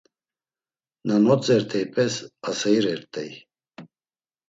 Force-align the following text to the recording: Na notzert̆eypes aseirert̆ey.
Na 1.07 1.15
notzert̆eypes 1.25 2.13
aseirert̆ey. 2.49 3.31